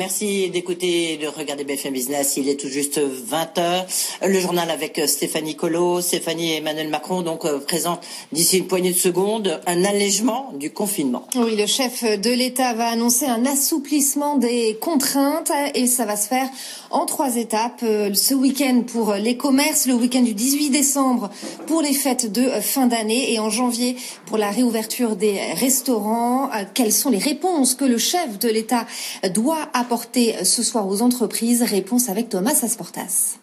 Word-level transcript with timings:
Merci 0.00 0.48
d'écouter, 0.48 1.18
de 1.18 1.26
regarder 1.26 1.62
BFM 1.64 1.92
Business. 1.92 2.38
Il 2.38 2.48
est 2.48 2.58
tout 2.58 2.70
juste 2.70 2.98
20h. 2.98 3.84
Le 4.26 4.40
journal 4.40 4.70
avec 4.70 4.98
euh, 4.98 5.06
Stéphanie 5.06 5.56
Collot, 5.56 6.00
Stéphanie 6.00 6.52
et 6.52 6.56
Emmanuel 6.56 6.88
Macron 6.88 7.20
donc 7.20 7.44
euh, 7.44 7.58
présentent 7.58 8.00
d'ici 8.32 8.56
une 8.56 8.66
poignée 8.66 8.92
de 8.92 8.98
secondes 8.98 9.60
un 9.66 9.84
allègement 9.84 10.54
du 10.54 10.70
confinement. 10.70 11.26
Oui, 11.36 11.54
le 11.54 11.66
chef 11.66 12.02
de 12.02 12.30
l'État 12.30 12.72
va 12.72 12.88
annoncer 12.88 13.26
un 13.26 13.44
assouplissement 13.44 14.38
des 14.38 14.78
contraintes 14.80 15.52
et 15.74 15.86
ça 15.86 16.06
va 16.06 16.16
se 16.16 16.28
faire 16.28 16.48
en 16.90 17.04
trois 17.04 17.36
étapes. 17.36 17.80
Euh, 17.82 18.14
ce 18.14 18.32
week-end 18.32 18.84
pour 18.86 19.12
les 19.12 19.36
commerces, 19.36 19.84
le 19.86 19.92
week-end 19.92 20.22
du 20.22 20.32
18 20.32 20.70
décembre 20.70 21.28
pour 21.66 21.82
les 21.82 21.92
fêtes 21.92 22.32
de 22.32 22.48
fin 22.62 22.86
d'année 22.86 23.34
et 23.34 23.38
en 23.38 23.50
janvier 23.50 23.96
pour 24.24 24.38
la 24.38 24.50
réouverture 24.50 25.14
des 25.14 25.38
restaurants. 25.56 26.48
Quelles 26.72 26.94
sont 26.94 27.10
les 27.10 27.18
réponses 27.18 27.74
que 27.74 27.84
le 27.84 27.98
chef 27.98 28.38
de 28.38 28.48
l'État 28.48 28.86
doit 29.34 29.68
apporter 29.74 29.89
apporter 29.90 30.44
ce 30.44 30.62
soir 30.62 30.86
aux 30.86 31.02
entreprises 31.02 31.64
Réponse 31.64 32.10
avec 32.10 32.28
Thomas 32.28 32.60
Asportas. 32.62 33.40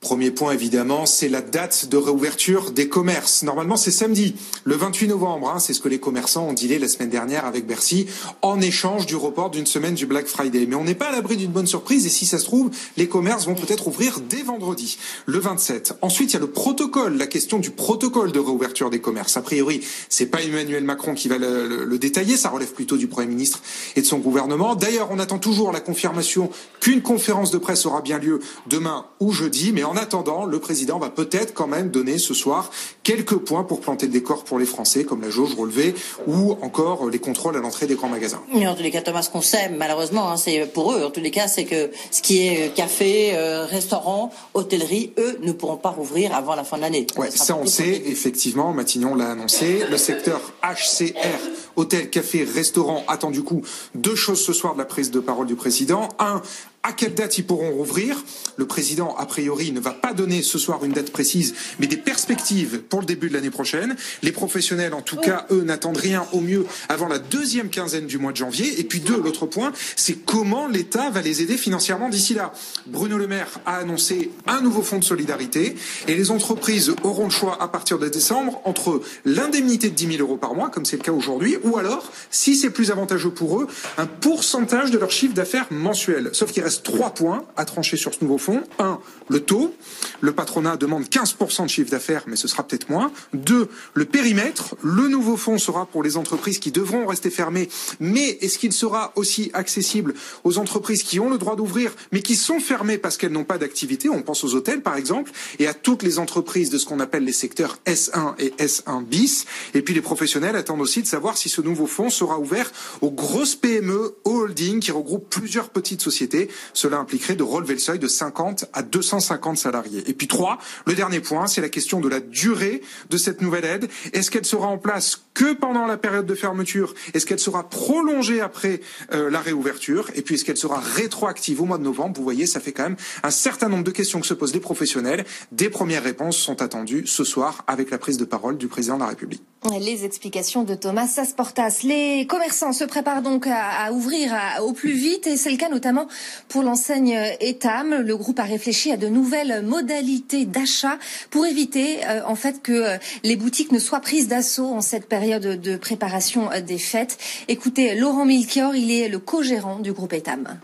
Premier 0.00 0.30
point 0.30 0.52
évidemment, 0.52 1.04
c'est 1.04 1.28
la 1.28 1.42
date 1.42 1.90
de 1.90 1.98
réouverture 1.98 2.70
des 2.70 2.88
commerces. 2.88 3.42
Normalement, 3.42 3.76
c'est 3.76 3.90
samedi, 3.90 4.34
le 4.64 4.74
28 4.74 5.08
novembre. 5.08 5.50
Hein, 5.50 5.58
c'est 5.58 5.74
ce 5.74 5.80
que 5.80 5.90
les 5.90 6.00
commerçants 6.00 6.46
ont 6.48 6.54
dit 6.54 6.78
la 6.78 6.88
semaine 6.88 7.10
dernière 7.10 7.44
avec 7.44 7.66
Bercy, 7.66 8.06
en 8.40 8.62
échange 8.62 9.04
du 9.04 9.14
report 9.14 9.50
d'une 9.50 9.66
semaine 9.66 9.94
du 9.94 10.06
Black 10.06 10.26
Friday. 10.26 10.64
Mais 10.66 10.74
on 10.74 10.84
n'est 10.84 10.94
pas 10.94 11.08
à 11.08 11.12
l'abri 11.12 11.36
d'une 11.36 11.50
bonne 11.50 11.66
surprise 11.66 12.06
et 12.06 12.08
si 12.08 12.24
ça 12.24 12.38
se 12.38 12.46
trouve, 12.46 12.70
les 12.96 13.08
commerces 13.08 13.44
vont 13.44 13.54
peut-être 13.54 13.88
ouvrir 13.88 14.20
dès 14.20 14.40
vendredi, 14.40 14.96
le 15.26 15.38
27. 15.38 15.98
Ensuite, 16.00 16.30
il 16.30 16.34
y 16.34 16.36
a 16.38 16.40
le 16.40 16.50
protocole, 16.50 17.18
la 17.18 17.26
question 17.26 17.58
du 17.58 17.70
protocole 17.70 18.32
de 18.32 18.38
réouverture 18.38 18.88
des 18.88 19.02
commerces. 19.02 19.36
A 19.36 19.42
priori, 19.42 19.82
c'est 20.08 20.26
pas 20.26 20.40
Emmanuel 20.40 20.82
Macron 20.82 21.12
qui 21.12 21.28
va 21.28 21.36
le, 21.36 21.84
le 21.84 21.98
détailler, 21.98 22.38
ça 22.38 22.48
relève 22.48 22.72
plutôt 22.72 22.96
du 22.96 23.06
Premier 23.06 23.28
ministre 23.28 23.60
et 23.96 24.00
de 24.00 24.06
son 24.06 24.18
gouvernement. 24.18 24.76
D'ailleurs, 24.76 25.08
on 25.10 25.18
attend 25.18 25.38
toujours 25.38 25.72
la 25.72 25.80
confirmation 25.80 26.50
qu'une 26.80 27.02
conférence 27.02 27.50
de 27.50 27.58
presse 27.58 27.84
aura 27.84 28.00
bien 28.00 28.18
lieu 28.18 28.40
demain 28.66 29.04
ou 29.20 29.32
jeudi, 29.32 29.72
mais 29.74 29.84
en 29.90 29.96
attendant, 29.96 30.44
le 30.44 30.60
président 30.60 31.00
va 31.00 31.10
peut-être 31.10 31.52
quand 31.52 31.66
même 31.66 31.90
donner 31.90 32.18
ce 32.18 32.32
soir 32.32 32.70
quelques 33.02 33.36
points 33.36 33.64
pour 33.64 33.80
planter 33.80 34.06
le 34.06 34.12
décor 34.12 34.44
pour 34.44 34.60
les 34.60 34.64
Français, 34.64 35.02
comme 35.02 35.20
la 35.20 35.30
jauge 35.30 35.56
relevée 35.56 35.96
ou 36.28 36.52
encore 36.62 37.10
les 37.10 37.18
contrôles 37.18 37.56
à 37.56 37.58
l'entrée 37.58 37.88
des 37.88 37.96
grands 37.96 38.08
magasins. 38.08 38.40
Mais 38.54 38.68
en 38.68 38.76
tous 38.76 38.84
les 38.84 38.92
cas, 38.92 39.02
Thomas, 39.02 39.22
ce 39.22 39.30
qu'on 39.30 39.40
sait, 39.40 39.68
malheureusement, 39.68 40.30
hein, 40.30 40.36
c'est 40.36 40.66
pour 40.66 40.92
eux, 40.92 41.04
en 41.04 41.10
tous 41.10 41.20
les 41.20 41.32
cas, 41.32 41.48
c'est 41.48 41.64
que 41.64 41.90
ce 42.12 42.22
qui 42.22 42.46
est 42.46 42.68
euh, 42.68 42.72
café, 42.72 43.30
euh, 43.34 43.66
restaurant, 43.66 44.32
hôtellerie, 44.54 45.12
eux 45.18 45.38
ne 45.42 45.50
pourront 45.50 45.76
pas 45.76 45.90
rouvrir 45.90 46.36
avant 46.36 46.54
la 46.54 46.62
fin 46.62 46.76
de 46.76 46.82
l'année. 46.82 47.04
Ouais, 47.16 47.32
ça, 47.32 47.56
on 47.56 47.66
sait, 47.66 48.02
effectivement, 48.06 48.72
Matignon 48.72 49.16
l'a 49.16 49.30
annoncé. 49.30 49.82
Le 49.90 49.96
secteur 49.96 50.40
HCR, 50.62 51.40
hôtel, 51.74 52.10
café, 52.10 52.44
restaurant, 52.44 53.02
attend 53.08 53.32
du 53.32 53.42
coup 53.42 53.62
deux 53.96 54.14
choses 54.14 54.40
ce 54.40 54.52
soir 54.52 54.74
de 54.74 54.78
la 54.78 54.84
prise 54.84 55.10
de 55.10 55.18
parole 55.18 55.48
du 55.48 55.56
président. 55.56 56.08
Un, 56.20 56.42
à 56.82 56.92
quelle 56.92 57.14
date 57.14 57.36
ils 57.36 57.44
pourront 57.44 57.70
rouvrir 57.72 58.24
Le 58.56 58.66
président, 58.66 59.14
a 59.16 59.26
priori, 59.26 59.70
ne 59.72 59.80
va 59.80 59.90
pas 59.90 60.14
donner 60.14 60.42
ce 60.42 60.58
soir 60.58 60.84
une 60.84 60.92
date 60.92 61.10
précise, 61.10 61.54
mais 61.78 61.86
des 61.86 61.96
perspectives 61.96 62.80
pour 62.80 63.00
le 63.00 63.06
début 63.06 63.28
de 63.28 63.34
l'année 63.34 63.50
prochaine. 63.50 63.96
Les 64.22 64.32
professionnels, 64.32 64.94
en 64.94 65.02
tout 65.02 65.16
cas, 65.16 65.46
eux, 65.50 65.62
n'attendent 65.62 65.98
rien 65.98 66.26
au 66.32 66.40
mieux 66.40 66.64
avant 66.88 67.08
la 67.08 67.18
deuxième 67.18 67.68
quinzaine 67.68 68.06
du 68.06 68.16
mois 68.16 68.32
de 68.32 68.38
janvier. 68.38 68.80
Et 68.80 68.84
puis 68.84 69.00
deux, 69.00 69.20
l'autre 69.20 69.46
point, 69.46 69.72
c'est 69.94 70.14
comment 70.24 70.68
l'État 70.68 71.10
va 71.10 71.20
les 71.20 71.42
aider 71.42 71.58
financièrement 71.58 72.08
d'ici 72.08 72.32
là. 72.32 72.52
Bruno 72.86 73.18
Le 73.18 73.26
Maire 73.26 73.60
a 73.66 73.76
annoncé 73.76 74.30
un 74.46 74.60
nouveau 74.62 74.82
fonds 74.82 74.98
de 74.98 75.04
solidarité 75.04 75.76
et 76.08 76.14
les 76.14 76.30
entreprises 76.30 76.94
auront 77.02 77.24
le 77.24 77.30
choix 77.30 77.62
à 77.62 77.68
partir 77.68 77.98
de 77.98 78.08
décembre 78.08 78.60
entre 78.64 79.02
l'indemnité 79.24 79.90
de 79.90 79.94
10 79.94 80.16
000 80.16 80.18
euros 80.20 80.38
par 80.38 80.54
mois, 80.54 80.70
comme 80.70 80.86
c'est 80.86 80.96
le 80.96 81.02
cas 81.02 81.12
aujourd'hui, 81.12 81.58
ou 81.62 81.76
alors, 81.76 82.10
si 82.30 82.56
c'est 82.56 82.70
plus 82.70 82.90
avantageux 82.90 83.30
pour 83.30 83.60
eux, 83.60 83.66
un 83.98 84.06
pourcentage 84.06 84.90
de 84.90 84.98
leur 84.98 85.10
chiffre 85.10 85.34
d'affaires 85.34 85.66
mensuel. 85.70 86.30
Sauf 86.32 86.52
qu'il 86.52 86.62
trois 86.78 87.10
points 87.10 87.44
à 87.56 87.64
trancher 87.64 87.96
sur 87.96 88.14
ce 88.14 88.22
nouveau 88.22 88.38
fonds. 88.38 88.62
Un, 88.78 88.98
le 89.28 89.40
taux. 89.40 89.74
Le 90.20 90.32
patronat 90.32 90.76
demande 90.76 91.04
15% 91.04 91.64
de 91.64 91.68
chiffre 91.68 91.90
d'affaires, 91.90 92.24
mais 92.26 92.36
ce 92.36 92.48
sera 92.48 92.62
peut-être 92.62 92.88
moins. 92.88 93.12
Deux, 93.34 93.68
le 93.94 94.04
périmètre. 94.04 94.76
Le 94.82 95.08
nouveau 95.08 95.36
fonds 95.36 95.58
sera 95.58 95.86
pour 95.86 96.02
les 96.02 96.16
entreprises 96.16 96.58
qui 96.58 96.72
devront 96.72 97.06
rester 97.06 97.30
fermées, 97.30 97.68
mais 97.98 98.38
est-ce 98.40 98.58
qu'il 98.58 98.72
sera 98.72 99.12
aussi 99.16 99.50
accessible 99.54 100.14
aux 100.44 100.58
entreprises 100.58 101.02
qui 101.02 101.20
ont 101.20 101.30
le 101.30 101.38
droit 101.38 101.56
d'ouvrir, 101.56 101.92
mais 102.12 102.22
qui 102.22 102.36
sont 102.36 102.60
fermées 102.60 102.98
parce 102.98 103.16
qu'elles 103.16 103.32
n'ont 103.32 103.44
pas 103.44 103.58
d'activité? 103.58 104.08
On 104.08 104.22
pense 104.22 104.44
aux 104.44 104.54
hôtels, 104.54 104.82
par 104.82 104.96
exemple, 104.96 105.30
et 105.58 105.66
à 105.66 105.74
toutes 105.74 106.02
les 106.02 106.18
entreprises 106.18 106.70
de 106.70 106.78
ce 106.78 106.86
qu'on 106.86 107.00
appelle 107.00 107.24
les 107.24 107.32
secteurs 107.32 107.78
S1 107.86 108.34
et 108.38 108.50
S1 108.58 109.04
bis. 109.04 109.46
Et 109.74 109.82
puis 109.82 109.94
les 109.94 110.00
professionnels 110.00 110.56
attendent 110.56 110.80
aussi 110.80 111.02
de 111.02 111.06
savoir 111.06 111.36
si 111.36 111.48
ce 111.48 111.60
nouveau 111.60 111.86
fonds 111.86 112.10
sera 112.10 112.38
ouvert 112.38 112.70
aux 113.00 113.10
grosses 113.10 113.56
PME, 113.56 114.14
aux 114.24 114.40
holdings 114.40 114.80
qui 114.80 114.92
regroupent 114.92 115.28
plusieurs 115.28 115.70
petites 115.70 116.00
sociétés. 116.00 116.48
Cela 116.72 116.98
impliquerait 116.98 117.36
de 117.36 117.42
relever 117.42 117.74
le 117.74 117.80
seuil 117.80 117.98
de 117.98 118.08
50 118.08 118.66
à 118.72 118.82
250 118.82 119.56
salariés. 119.56 120.02
Et 120.06 120.14
puis 120.14 120.28
trois, 120.28 120.58
le 120.86 120.94
dernier 120.94 121.20
point, 121.20 121.46
c'est 121.46 121.60
la 121.60 121.68
question 121.68 122.00
de 122.00 122.08
la 122.08 122.20
durée 122.20 122.82
de 123.08 123.16
cette 123.16 123.40
nouvelle 123.40 123.64
aide. 123.64 123.88
Est-ce 124.12 124.30
qu'elle 124.30 124.44
sera 124.44 124.66
en 124.66 124.78
place 124.78 125.24
que 125.34 125.52
pendant 125.52 125.86
la 125.86 125.96
période 125.96 126.26
de 126.26 126.34
fermeture? 126.34 126.94
Est-ce 127.14 127.26
qu'elle 127.26 127.38
sera 127.38 127.68
prolongée 127.68 128.40
après 128.40 128.80
euh, 129.12 129.30
la 129.30 129.40
réouverture? 129.40 130.10
Et 130.14 130.22
puis 130.22 130.34
est-ce 130.34 130.44
qu'elle 130.44 130.56
sera 130.56 130.80
rétroactive 130.80 131.60
au 131.60 131.64
mois 131.64 131.78
de 131.78 131.84
novembre? 131.84 132.16
Vous 132.16 132.24
voyez, 132.24 132.46
ça 132.46 132.60
fait 132.60 132.72
quand 132.72 132.84
même 132.84 132.96
un 133.22 133.30
certain 133.30 133.68
nombre 133.68 133.84
de 133.84 133.90
questions 133.90 134.20
que 134.20 134.26
se 134.26 134.34
posent 134.34 134.54
les 134.54 134.60
professionnels. 134.60 135.24
Des 135.52 135.70
premières 135.70 136.02
réponses 136.02 136.36
sont 136.36 136.62
attendues 136.62 137.06
ce 137.06 137.24
soir 137.24 137.64
avec 137.66 137.90
la 137.90 137.98
prise 137.98 138.16
de 138.16 138.24
parole 138.24 138.58
du 138.58 138.68
président 138.68 138.96
de 138.96 139.00
la 139.00 139.08
République. 139.08 139.42
Les 139.80 140.04
explications 140.04 140.64
de 140.64 140.74
Thomas 140.74 141.06
Sasportas. 141.06 141.80
Les 141.84 142.26
commerçants 142.26 142.72
se 142.72 142.84
préparent 142.84 143.22
donc 143.22 143.46
à, 143.46 143.92
ouvrir 143.92 144.34
au 144.62 144.72
plus 144.72 144.92
vite 144.92 145.26
et 145.26 145.36
c'est 145.36 145.50
le 145.50 145.56
cas 145.56 145.68
notamment 145.68 146.08
pour 146.50 146.62
l'enseigne 146.62 147.18
Etam. 147.40 147.94
Le 147.94 148.16
groupe 148.16 148.38
a 148.38 148.44
réfléchi 148.44 148.92
à 148.92 148.96
de 148.96 149.08
nouvelles 149.08 149.62
modalités 149.64 150.44
d'achat 150.44 150.98
pour 151.30 151.46
éviter 151.46 152.04
euh, 152.04 152.20
en 152.26 152.34
fait 152.34 152.60
que 152.62 152.72
euh, 152.72 152.98
les 153.24 153.36
boutiques 153.36 153.72
ne 153.72 153.78
soient 153.78 154.00
prises 154.00 154.28
d'assaut 154.28 154.66
en 154.66 154.80
cette 154.80 155.08
période 155.08 155.60
de 155.60 155.76
préparation 155.76 156.50
euh, 156.52 156.60
des 156.60 156.78
fêtes. 156.78 157.16
Écoutez, 157.48 157.94
Laurent 157.94 158.26
Milchior, 158.26 158.74
il 158.74 158.90
est 158.90 159.08
le 159.08 159.18
co-gérant 159.18 159.78
du 159.78 159.92
groupe 159.92 160.12
Etam. 160.12 160.60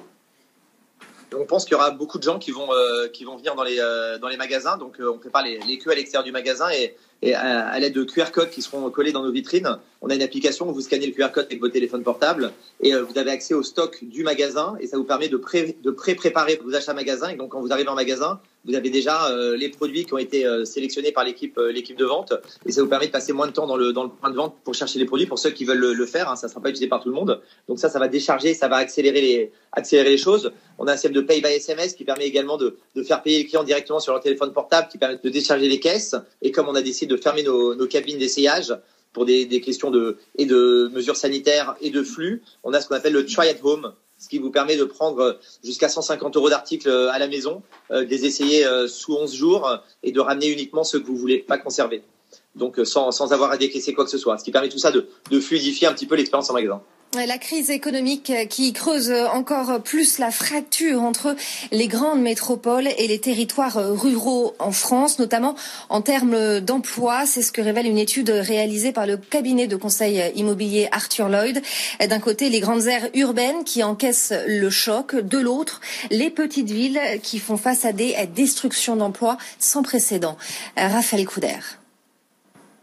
On 1.34 1.44
pense 1.44 1.64
qu'il 1.64 1.72
y 1.72 1.74
aura 1.74 1.90
beaucoup 1.90 2.18
de 2.18 2.22
gens 2.22 2.38
qui 2.38 2.50
vont, 2.50 2.68
qui 3.12 3.24
vont 3.24 3.36
venir 3.36 3.54
dans 3.54 3.64
les, 3.64 3.76
dans 4.20 4.28
les 4.28 4.36
magasins. 4.36 4.76
Donc, 4.76 4.98
on 5.00 5.18
prépare 5.18 5.44
les, 5.44 5.58
les 5.60 5.78
queues 5.78 5.90
à 5.90 5.94
l'extérieur 5.94 6.24
du 6.24 6.32
magasin 6.32 6.68
et 6.70 6.94
et 7.22 7.34
à, 7.34 7.78
l'aide 7.78 7.94
de 7.94 8.04
QR 8.04 8.30
codes 8.30 8.50
qui 8.50 8.60
seront 8.60 8.90
collés 8.90 9.12
dans 9.12 9.22
nos 9.22 9.32
vitrines, 9.32 9.78
on 10.02 10.10
a 10.10 10.14
une 10.14 10.22
application 10.22 10.68
où 10.68 10.72
vous 10.72 10.82
scannez 10.82 11.06
le 11.06 11.12
QR 11.12 11.32
code 11.32 11.46
avec 11.46 11.60
votre 11.60 11.72
téléphone 11.72 12.02
portable 12.02 12.52
et 12.80 12.94
euh, 12.94 13.02
vous 13.02 13.16
avez 13.18 13.30
accès 13.30 13.54
au 13.54 13.62
stock 13.62 13.98
du 14.02 14.22
magasin 14.22 14.76
et 14.80 14.86
ça 14.86 14.98
vous 14.98 15.04
permet 15.04 15.28
de 15.28 15.36
pré-préparer 15.90 16.60
vos 16.62 16.74
achats 16.74 16.92
magasin. 16.92 17.30
Et 17.30 17.36
donc 17.36 17.50
quand 17.52 17.60
vous 17.60 17.72
arrivez 17.72 17.88
en 17.88 17.94
magasin, 17.94 18.38
vous 18.66 18.74
avez 18.74 18.90
déjà 18.90 19.30
euh, 19.30 19.56
les 19.56 19.68
produits 19.68 20.04
qui 20.04 20.14
ont 20.14 20.18
été 20.18 20.44
euh, 20.44 20.64
sélectionnés 20.64 21.12
par 21.12 21.24
l'équipe 21.24 21.58
l'équipe 21.70 21.96
de 21.96 22.04
vente 22.04 22.32
et 22.64 22.72
ça 22.72 22.82
vous 22.82 22.88
permet 22.88 23.06
de 23.06 23.12
passer 23.12 23.32
moins 23.32 23.46
de 23.46 23.52
temps 23.52 23.66
dans 23.66 23.76
le 23.76 23.92
point 23.92 24.30
de 24.30 24.36
vente 24.36 24.56
pour 24.64 24.74
chercher 24.74 24.98
les 24.98 25.04
produits 25.04 25.26
pour 25.26 25.38
ceux 25.38 25.50
qui 25.50 25.64
veulent 25.64 25.78
le, 25.78 26.06
faire. 26.06 26.30
Hein, 26.30 26.36
ça 26.36 26.46
ne 26.46 26.50
sera 26.50 26.60
pas 26.60 26.70
utilisé 26.70 26.88
par 26.88 27.02
tout 27.02 27.08
le 27.08 27.14
monde. 27.14 27.40
Donc 27.68 27.78
ça, 27.78 27.88
ça 27.88 27.98
va 27.98 28.08
décharger, 28.08 28.54
ça 28.54 28.68
va 28.68 28.76
accélérer 28.76 29.50
les 29.92 30.18
choses. 30.18 30.52
On 30.78 30.86
a 30.86 30.92
un 30.92 30.96
système 30.96 31.12
de 31.12 31.20
pay 31.20 31.40
by 31.40 31.48
SMS 31.48 31.94
qui 31.94 32.04
permet 32.04 32.26
également 32.26 32.56
de, 32.56 32.76
faire 33.04 33.22
payer 33.22 33.38
les 33.38 33.46
clients 33.46 33.64
directement 33.64 34.00
sur 34.00 34.12
leur 34.12 34.22
téléphone 34.22 34.52
portable, 34.52 34.88
qui 34.88 34.98
permet 34.98 35.18
de 35.22 35.28
décharger 35.28 35.68
les 35.68 35.80
caisses. 35.80 36.14
Et 36.42 36.50
comme 36.50 36.68
on 36.68 36.74
a 36.74 36.82
décidé 36.82 37.14
de 37.14 37.20
fermer 37.20 37.42
nos, 37.42 37.86
cabines 37.86 38.18
d'essayage 38.18 38.74
pour 39.12 39.24
des, 39.24 39.48
questions 39.60 39.92
et 40.36 40.44
de 40.44 40.90
mesures 40.92 41.16
sanitaires 41.16 41.76
et 41.80 41.90
de 41.90 42.02
flux. 42.02 42.42
On 42.64 42.72
a 42.74 42.80
ce 42.80 42.88
qu'on 42.88 42.96
appelle 42.96 43.14
le 43.14 43.24
try 43.24 43.48
at 43.48 43.56
home, 43.62 43.92
ce 44.18 44.28
qui 44.28 44.38
vous 44.38 44.50
permet 44.50 44.76
de 44.76 44.84
prendre 44.84 45.38
jusqu'à 45.62 45.88
150 45.88 46.36
euros 46.36 46.48
d'articles 46.48 46.90
à 46.90 47.18
la 47.18 47.28
maison, 47.28 47.62
euh, 47.90 48.04
de 48.04 48.10
les 48.10 48.24
essayer 48.24 48.64
euh, 48.64 48.88
sous 48.88 49.14
11 49.14 49.34
jours 49.34 49.78
et 50.02 50.12
de 50.12 50.20
ramener 50.20 50.48
uniquement 50.48 50.84
ceux 50.84 51.00
que 51.00 51.06
vous 51.06 51.16
voulez 51.16 51.38
pas 51.38 51.58
conserver. 51.58 52.02
Donc 52.54 52.78
euh, 52.78 52.84
sans, 52.84 53.32
avoir 53.32 53.50
à 53.50 53.56
décaisser 53.56 53.92
quoi 53.92 54.04
que 54.04 54.10
ce 54.10 54.18
soit. 54.18 54.38
Ce 54.38 54.44
qui 54.44 54.50
permet 54.50 54.68
tout 54.68 54.78
ça 54.78 54.90
de, 54.90 55.06
de 55.30 55.40
fluidifier 55.40 55.86
un 55.86 55.92
petit 55.92 56.06
peu 56.06 56.14
l'expérience 56.14 56.50
en 56.50 56.54
magasin. 56.54 56.82
La 57.14 57.38
crise 57.38 57.70
économique 57.70 58.30
qui 58.50 58.74
creuse 58.74 59.10
encore 59.10 59.80
plus 59.82 60.18
la 60.18 60.30
fracture 60.30 61.02
entre 61.02 61.34
les 61.72 61.88
grandes 61.88 62.20
métropoles 62.20 62.88
et 62.98 63.06
les 63.06 63.18
territoires 63.18 63.78
ruraux 63.78 64.54
en 64.58 64.70
France, 64.70 65.18
notamment 65.18 65.54
en 65.88 66.02
termes 66.02 66.60
d'emploi. 66.60 67.24
C'est 67.24 67.40
ce 67.40 67.52
que 67.52 67.62
révèle 67.62 67.86
une 67.86 67.96
étude 67.96 68.28
réalisée 68.28 68.92
par 68.92 69.06
le 69.06 69.16
cabinet 69.16 69.66
de 69.66 69.76
conseil 69.76 70.22
immobilier 70.34 70.88
Arthur 70.92 71.30
Lloyd. 71.30 71.62
D'un 72.06 72.20
côté, 72.20 72.50
les 72.50 72.60
grandes 72.60 72.86
aires 72.86 73.08
urbaines 73.14 73.64
qui 73.64 73.82
encaissent 73.82 74.34
le 74.46 74.68
choc. 74.68 75.14
De 75.14 75.38
l'autre, 75.38 75.80
les 76.10 76.28
petites 76.28 76.70
villes 76.70 77.00
qui 77.22 77.38
font 77.38 77.56
face 77.56 77.86
à 77.86 77.92
des 77.92 78.14
destructions 78.34 78.96
d'emplois 78.96 79.38
sans 79.58 79.82
précédent. 79.82 80.36
Raphaël 80.76 81.24
Couder. 81.24 81.85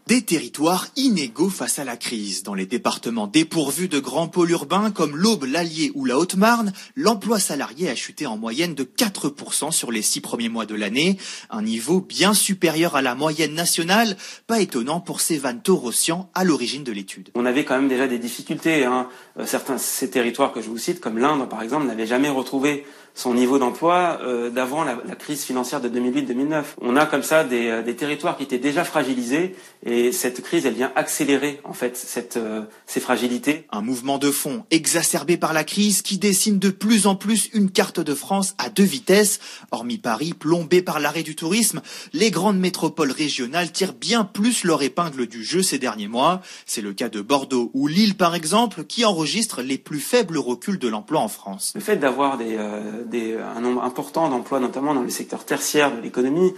Des 0.06 0.20
territoires 0.20 0.88
inégaux 0.96 1.48
face 1.48 1.78
à 1.78 1.84
la 1.84 1.96
crise. 1.96 2.42
Dans 2.42 2.52
les 2.52 2.66
départements 2.66 3.26
dépourvus 3.26 3.88
de 3.88 3.98
grands 3.98 4.28
pôles 4.28 4.50
urbains 4.50 4.90
comme 4.90 5.16
l'Aube, 5.16 5.44
l'Allier 5.44 5.92
ou 5.94 6.04
la 6.04 6.18
Haute-Marne, 6.18 6.74
l'emploi 6.94 7.38
salarié 7.38 7.88
a 7.88 7.94
chuté 7.94 8.26
en 8.26 8.36
moyenne 8.36 8.74
de 8.74 8.84
4% 8.84 9.72
sur 9.72 9.90
les 9.90 10.02
six 10.02 10.20
premiers 10.20 10.50
mois 10.50 10.66
de 10.66 10.74
l'année, 10.74 11.16
un 11.48 11.62
niveau 11.62 12.02
bien 12.02 12.34
supérieur 12.34 12.96
à 12.96 13.00
la 13.00 13.14
moyenne 13.14 13.54
nationale, 13.54 14.18
pas 14.46 14.60
étonnant 14.60 15.00
pour 15.00 15.22
Sévan 15.22 15.56
Torossian 15.56 16.28
à 16.34 16.44
l'origine 16.44 16.84
de 16.84 16.92
l'étude. 16.92 17.30
On 17.34 17.46
avait 17.46 17.64
quand 17.64 17.76
même 17.76 17.88
déjà 17.88 18.06
des 18.06 18.18
difficultés. 18.18 18.84
Hein. 18.84 19.08
Euh, 19.38 19.46
certains 19.46 19.78
ces 19.78 20.10
territoires 20.10 20.52
que 20.52 20.60
je 20.60 20.68
vous 20.68 20.76
cite, 20.76 21.00
comme 21.00 21.16
l'Inde 21.16 21.48
par 21.48 21.62
exemple, 21.62 21.86
n'avaient 21.86 22.06
jamais 22.06 22.28
retrouvé 22.28 22.84
son 23.14 23.32
niveau 23.32 23.58
d'emploi 23.58 24.18
euh, 24.22 24.50
d'avant 24.50 24.82
la, 24.82 24.96
crise 25.14 25.44
financière 25.44 25.80
de 25.80 25.88
2008-2009. 25.88 26.64
On 26.80 26.96
a 26.96 27.06
comme 27.06 27.22
ça 27.22 27.44
des, 27.44 27.68
euh, 27.68 27.82
des, 27.82 27.94
territoires 27.94 28.36
qui 28.36 28.42
étaient 28.42 28.58
déjà 28.58 28.82
fragilisés 28.82 29.54
et 29.86 29.93
cette 30.12 30.42
crise, 30.42 30.66
elle 30.66 30.74
vient 30.74 30.92
accélérer 30.96 31.60
en 31.64 31.72
fait 31.72 31.96
cette, 31.96 32.36
euh, 32.36 32.62
ces 32.86 33.00
fragilités. 33.00 33.66
Un 33.70 33.82
mouvement 33.82 34.18
de 34.18 34.30
fond 34.30 34.64
exacerbé 34.70 35.36
par 35.36 35.52
la 35.52 35.64
crise 35.64 36.02
qui 36.02 36.18
dessine 36.18 36.58
de 36.58 36.70
plus 36.70 37.06
en 37.06 37.16
plus 37.16 37.50
une 37.52 37.70
carte 37.70 38.00
de 38.00 38.14
France 38.14 38.54
à 38.58 38.70
deux 38.70 38.84
vitesses. 38.84 39.40
Hormis 39.70 39.98
Paris, 39.98 40.32
plombé 40.32 40.82
par 40.82 41.00
l'arrêt 41.00 41.22
du 41.22 41.36
tourisme, 41.36 41.82
les 42.12 42.30
grandes 42.30 42.58
métropoles 42.58 43.12
régionales 43.12 43.72
tirent 43.72 43.94
bien 43.94 44.24
plus 44.24 44.64
leur 44.64 44.82
épingle 44.82 45.26
du 45.26 45.44
jeu 45.44 45.62
ces 45.62 45.78
derniers 45.78 46.08
mois. 46.08 46.40
C'est 46.66 46.82
le 46.82 46.92
cas 46.92 47.08
de 47.08 47.20
Bordeaux 47.20 47.70
ou 47.74 47.86
Lille 47.86 48.16
par 48.16 48.34
exemple, 48.34 48.84
qui 48.84 49.04
enregistrent 49.04 49.62
les 49.62 49.78
plus 49.78 50.00
faibles 50.00 50.38
reculs 50.38 50.78
de 50.78 50.88
l'emploi 50.88 51.20
en 51.20 51.28
France. 51.28 51.72
Le 51.74 51.80
fait 51.80 51.96
d'avoir 51.96 52.38
des 52.38 52.56
un 52.56 53.60
nombre 53.60 53.82
important 53.82 54.28
d'emplois, 54.28 54.60
notamment 54.60 54.94
dans 54.94 55.02
les 55.02 55.10
secteurs 55.10 55.44
tertiaires 55.44 55.94
de 55.94 56.00
l'économie, 56.00 56.52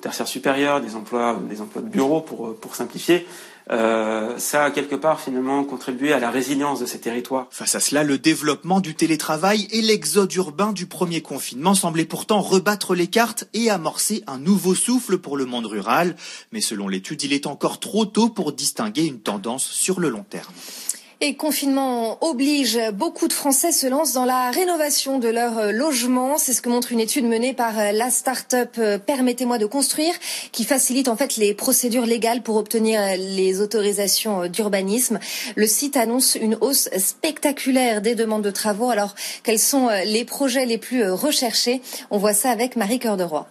tertiaire 0.00 0.28
supérieur, 0.28 0.80
des 0.80 0.94
emplois, 0.94 1.38
des 1.48 1.60
emplois 1.60 1.82
de 1.82 1.88
bureaux 1.88 2.20
pour, 2.20 2.54
pour 2.56 2.74
Euh, 3.70 4.36
ça 4.38 4.64
a 4.64 4.70
quelque 4.72 4.96
part 4.96 5.20
finalement 5.20 5.62
contribué 5.62 6.12
à 6.12 6.18
la 6.18 6.30
résilience 6.30 6.80
de 6.80 6.86
ces 6.86 6.98
territoires. 6.98 7.46
Face 7.50 7.76
à 7.76 7.80
cela, 7.80 8.02
le 8.02 8.18
développement 8.18 8.80
du 8.80 8.94
télétravail 8.96 9.68
et 9.70 9.80
l'exode 9.80 10.32
urbain 10.34 10.72
du 10.72 10.86
premier 10.86 11.20
confinement 11.20 11.74
semblaient 11.74 12.04
pourtant 12.04 12.40
rebattre 12.40 12.94
les 12.94 13.06
cartes 13.06 13.44
et 13.54 13.70
amorcer 13.70 14.24
un 14.26 14.38
nouveau 14.38 14.74
souffle 14.74 15.18
pour 15.18 15.36
le 15.36 15.46
monde 15.46 15.66
rural. 15.66 16.16
Mais 16.50 16.60
selon 16.60 16.88
l'étude, 16.88 17.22
il 17.22 17.32
est 17.32 17.46
encore 17.46 17.78
trop 17.78 18.06
tôt 18.06 18.28
pour 18.28 18.52
distinguer 18.52 19.04
une 19.04 19.20
tendance 19.20 19.64
sur 19.64 20.00
le 20.00 20.08
long 20.08 20.24
terme. 20.28 20.52
Et 21.22 21.34
confinement 21.34 22.16
oblige, 22.24 22.80
beaucoup 22.94 23.28
de 23.28 23.34
Français 23.34 23.72
se 23.72 23.86
lancent 23.86 24.14
dans 24.14 24.24
la 24.24 24.50
rénovation 24.50 25.18
de 25.18 25.28
leur 25.28 25.58
euh, 25.58 25.70
logement. 25.70 26.38
C'est 26.38 26.54
ce 26.54 26.62
que 26.62 26.70
montre 26.70 26.92
une 26.92 27.00
étude 27.00 27.26
menée 27.26 27.52
par 27.52 27.78
euh, 27.78 27.92
la 27.92 28.08
start-up 28.08 28.76
euh, 28.78 28.96
Permettez-moi 28.96 29.58
de 29.58 29.66
construire, 29.66 30.14
qui 30.50 30.64
facilite 30.64 31.08
en 31.08 31.16
fait 31.16 31.36
les 31.36 31.52
procédures 31.52 32.06
légales 32.06 32.40
pour 32.40 32.56
obtenir 32.56 33.02
les 33.18 33.60
autorisations 33.60 34.46
d'urbanisme. 34.46 35.18
Le 35.56 35.66
site 35.66 35.98
annonce 35.98 36.36
une 36.36 36.56
hausse 36.62 36.88
spectaculaire 36.96 38.00
des 38.00 38.14
demandes 38.14 38.44
de 38.44 38.50
travaux. 38.50 38.88
Alors, 38.88 39.14
quels 39.42 39.58
sont 39.58 39.90
les 40.06 40.24
projets 40.24 40.64
les 40.64 40.78
plus 40.78 41.10
recherchés 41.10 41.82
On 42.10 42.16
voit 42.16 42.32
ça 42.32 42.50
avec 42.50 42.76
Marie 42.76 42.98
Cœur 42.98 43.18
de 43.18 43.24
Roi. 43.24 43.46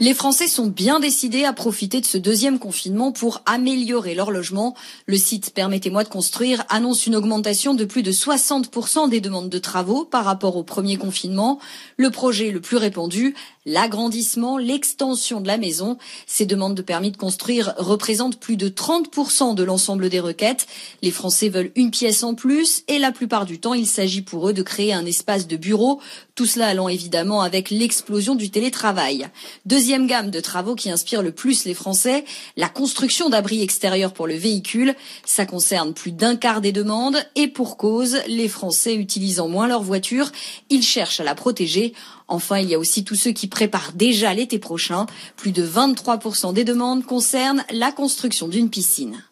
Les 0.00 0.14
Français 0.14 0.48
sont 0.48 0.66
bien 0.66 1.00
décidés 1.00 1.44
à 1.44 1.52
profiter 1.52 2.00
de 2.00 2.06
ce 2.06 2.16
deuxième 2.16 2.58
confinement 2.58 3.12
pour 3.12 3.42
améliorer 3.44 4.14
leur 4.14 4.30
logement. 4.30 4.74
Le 5.06 5.18
site 5.18 5.52
Permettez-moi 5.54 6.02
de 6.02 6.08
construire 6.08 6.64
annonce 6.70 7.06
une 7.06 7.14
augmentation 7.14 7.74
de 7.74 7.84
plus 7.84 8.02
de 8.02 8.10
60% 8.10 9.10
des 9.10 9.20
demandes 9.20 9.50
de 9.50 9.58
travaux 9.58 10.04
par 10.04 10.24
rapport 10.24 10.56
au 10.56 10.62
premier 10.62 10.96
confinement. 10.96 11.60
Le 11.98 12.10
projet 12.10 12.50
le 12.50 12.60
plus 12.60 12.78
répandu, 12.78 13.34
l'agrandissement, 13.66 14.56
l'extension 14.56 15.40
de 15.40 15.46
la 15.46 15.58
maison. 15.58 15.98
Ces 16.26 16.46
demandes 16.46 16.74
de 16.74 16.82
permis 16.82 17.12
de 17.12 17.16
construire 17.18 17.74
représentent 17.76 18.40
plus 18.40 18.56
de 18.56 18.70
30% 18.70 19.54
de 19.54 19.62
l'ensemble 19.62 20.08
des 20.08 20.20
requêtes. 20.20 20.66
Les 21.02 21.10
Français 21.10 21.50
veulent 21.50 21.70
une 21.76 21.90
pièce 21.90 22.24
en 22.24 22.34
plus 22.34 22.82
et 22.88 22.98
la 22.98 23.12
plupart 23.12 23.44
du 23.44 23.60
temps, 23.60 23.74
il 23.74 23.86
s'agit 23.86 24.22
pour 24.22 24.48
eux 24.48 24.54
de 24.54 24.62
créer 24.62 24.94
un 24.94 25.04
espace 25.04 25.46
de 25.46 25.56
bureau. 25.56 26.00
Tout 26.34 26.46
cela 26.46 26.68
allant 26.68 26.88
évidemment 26.88 27.42
avec 27.42 27.70
l'explosion 27.70 28.34
du 28.34 28.50
télétravail. 28.50 29.28
Deuxième 29.66 30.06
gamme 30.06 30.30
de 30.30 30.40
travaux 30.40 30.74
qui 30.74 30.90
inspire 30.90 31.22
le 31.22 31.32
plus 31.32 31.64
les 31.64 31.74
Français, 31.74 32.24
la 32.56 32.68
construction 32.68 33.28
d'abris 33.28 33.62
extérieurs 33.62 34.14
pour 34.14 34.26
le 34.26 34.34
véhicule. 34.34 34.94
Ça 35.26 35.44
concerne 35.44 35.92
plus 35.92 36.12
d'un 36.12 36.36
quart 36.36 36.62
des 36.62 36.72
demandes 36.72 37.18
et 37.36 37.48
pour 37.48 37.76
cause, 37.76 38.18
les 38.26 38.48
Français 38.48 38.94
utilisant 38.94 39.48
moins 39.48 39.68
leur 39.68 39.82
voiture, 39.82 40.30
ils 40.70 40.82
cherchent 40.82 41.20
à 41.20 41.24
la 41.24 41.34
protéger 41.34 41.92
Enfin, 42.28 42.60
il 42.60 42.70
y 42.70 42.74
a 42.74 42.78
aussi 42.78 43.04
tous 43.04 43.14
ceux 43.14 43.32
qui 43.32 43.46
préparent 43.46 43.92
déjà 43.92 44.32
l'été 44.32 44.58
prochain. 44.58 45.04
Plus 45.36 45.52
de 45.52 45.66
23% 45.66 46.54
des 46.54 46.64
demandes 46.64 47.04
concernent 47.04 47.62
la 47.70 47.92
construction 47.92 48.48
d'une 48.48 48.70
piscine. 48.70 49.22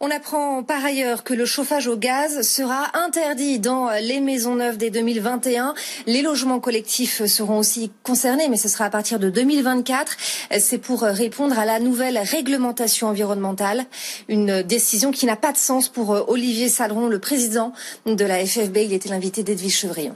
On 0.00 0.12
apprend 0.12 0.62
par 0.62 0.84
ailleurs 0.84 1.24
que 1.24 1.34
le 1.34 1.44
chauffage 1.44 1.88
au 1.88 1.96
gaz 1.96 2.42
sera 2.42 2.96
interdit 2.96 3.58
dans 3.58 3.90
les 4.00 4.20
maisons 4.20 4.54
neuves 4.54 4.76
dès 4.76 4.90
2021. 4.90 5.74
Les 6.06 6.22
logements 6.22 6.60
collectifs 6.60 7.26
seront 7.26 7.58
aussi 7.58 7.90
concernés, 8.04 8.48
mais 8.48 8.56
ce 8.56 8.68
sera 8.68 8.84
à 8.84 8.90
partir 8.90 9.18
de 9.18 9.28
2024. 9.28 10.16
C'est 10.60 10.78
pour 10.78 11.02
répondre 11.02 11.58
à 11.58 11.64
la 11.64 11.80
nouvelle 11.80 12.16
réglementation 12.18 13.08
environnementale. 13.08 13.86
Une 14.28 14.62
décision 14.62 15.10
qui 15.10 15.26
n'a 15.26 15.34
pas 15.34 15.50
de 15.50 15.58
sens 15.58 15.88
pour 15.88 16.10
Olivier 16.30 16.68
Sadron, 16.68 17.08
le 17.08 17.18
président 17.18 17.72
de 18.06 18.24
la 18.24 18.46
FFB. 18.46 18.76
Il 18.76 18.92
était 18.92 19.08
l'invité 19.08 19.42
d'Edwige 19.42 19.78
Chevrillon. 19.78 20.14